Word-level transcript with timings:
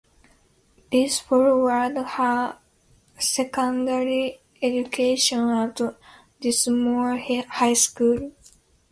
This 0.91 1.19
followed 1.19 1.93
her 1.95 2.57
secondary 3.19 4.39
education 4.59 5.47
at 5.49 5.79
Lismore 6.41 7.17
High 7.19 7.73
School. 7.73 8.31